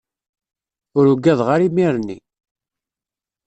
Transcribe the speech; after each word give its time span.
Ur 0.97 1.05
ugadeɣ 1.13 1.47
ara 1.53 1.67
imir-nni. 1.67 2.17